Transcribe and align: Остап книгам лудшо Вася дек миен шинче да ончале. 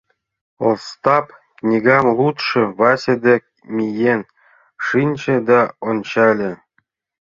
Остап 0.69 1.25
книгам 1.57 2.05
лудшо 2.17 2.61
Вася 2.77 3.15
дек 3.25 3.43
миен 3.75 4.21
шинче 4.85 5.35
да 5.49 5.61
ончале. 5.89 6.51